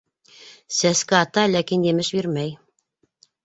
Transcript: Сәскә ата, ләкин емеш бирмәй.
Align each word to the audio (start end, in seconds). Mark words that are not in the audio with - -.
Сәскә 0.77 1.19
ата, 1.19 1.45
ләкин 1.59 1.87
емеш 1.93 2.13
бирмәй. 2.19 2.59